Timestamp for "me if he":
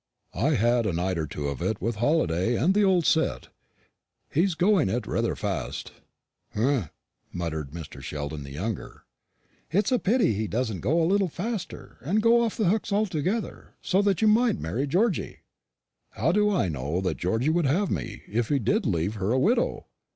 17.91-18.57